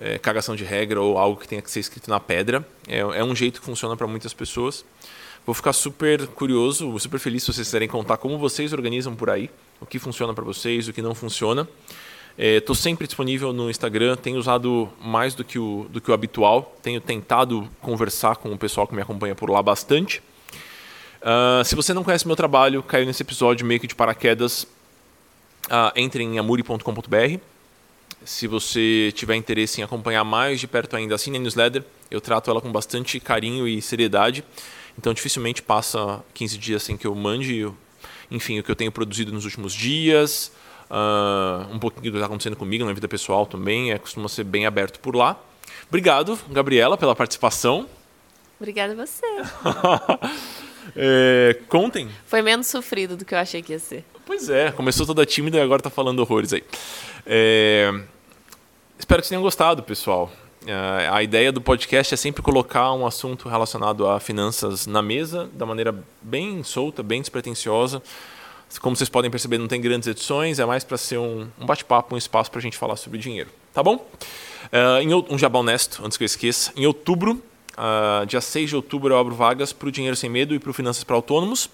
[0.00, 2.66] é, cagação de regra ou algo que tenha que ser escrito na pedra.
[2.86, 4.84] É, é um jeito que funciona para muitas pessoas.
[5.46, 9.50] Vou ficar super curioso, super feliz se vocês quiserem contar como vocês organizam por aí,
[9.78, 11.68] o que funciona para vocês, o que não funciona.
[12.36, 16.14] Estou é, sempre disponível no Instagram, tenho usado mais do que, o, do que o
[16.14, 20.20] habitual, tenho tentado conversar com o pessoal que me acompanha por lá bastante.
[21.20, 24.64] Uh, se você não conhece meu trabalho, caiu nesse episódio meio que de paraquedas,
[25.66, 27.38] uh, entre em amuri.com.br
[28.24, 31.84] se você tiver interesse em acompanhar mais de perto ainda, assine a newsletter.
[32.10, 34.42] Eu trato ela com bastante carinho e seriedade.
[34.98, 37.70] Então, dificilmente passa 15 dias sem que eu mande,
[38.30, 40.52] enfim, o que eu tenho produzido nos últimos dias,
[40.94, 43.90] uh, um pouquinho do que está acontecendo comigo na vida pessoal também.
[43.90, 45.36] É, costuma ser bem aberto por lá.
[45.88, 47.88] Obrigado, Gabriela, pela participação.
[48.58, 49.26] Obrigada a você.
[50.96, 52.08] é, contem.
[52.26, 54.04] Foi menos sofrido do que eu achei que ia ser.
[54.24, 56.64] Pois é, começou toda tímida e agora está falando horrores aí.
[57.26, 57.92] É,
[58.98, 60.32] Espero que vocês tenham gostado, pessoal.
[60.62, 65.50] Uh, a ideia do podcast é sempre colocar um assunto relacionado a finanças na mesa,
[65.52, 68.02] da maneira bem solta, bem despretensiosa.
[68.80, 72.14] Como vocês podem perceber, não tem grandes edições, é mais para ser um, um bate-papo,
[72.14, 73.50] um espaço para a gente falar sobre dinheiro.
[73.72, 73.96] Tá bom?
[73.96, 76.72] Uh, em, um jabá honesto, antes que eu esqueça.
[76.76, 77.42] Em outubro,
[77.78, 80.70] uh, dia 6 de outubro, eu abro vagas para o Dinheiro Sem Medo e para
[80.70, 81.70] o Finanças para Autônomos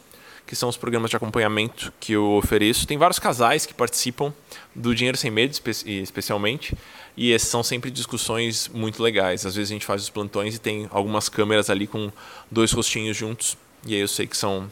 [0.50, 2.84] que são os programas de acompanhamento que eu ofereço.
[2.84, 4.34] Tem vários casais que participam
[4.74, 5.54] do Dinheiro Sem Medo,
[5.86, 6.76] especialmente,
[7.16, 9.46] e são sempre discussões muito legais.
[9.46, 12.10] Às vezes a gente faz os plantões e tem algumas câmeras ali com
[12.50, 14.68] dois rostinhos juntos, e aí eu sei que são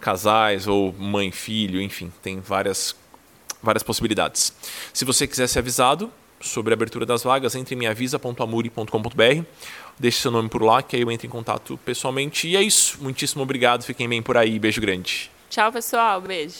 [0.00, 2.94] casais ou mãe filho, enfim, tem várias
[3.62, 4.52] várias possibilidades.
[4.92, 9.44] Se você quiser ser avisado sobre a abertura das vagas, entre em meavisa.amuri.com.br
[9.98, 12.48] deixe seu nome por lá, que aí eu entro em contato pessoalmente.
[12.48, 12.98] E é isso.
[13.00, 13.82] Muitíssimo obrigado.
[13.82, 14.58] Fiquem bem por aí.
[14.58, 15.30] Beijo grande.
[15.50, 16.20] Tchau, pessoal.
[16.20, 16.56] Beijo.